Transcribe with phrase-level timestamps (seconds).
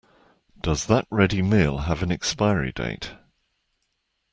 [0.59, 3.11] Does that ready meal have an expiry date?